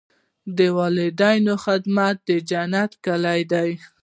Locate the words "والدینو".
0.77-1.53